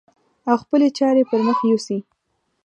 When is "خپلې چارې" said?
0.63-1.23